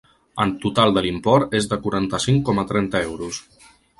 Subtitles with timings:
[0.45, 3.43] El total de l'import és de quaranta-cinc coma trenta euros.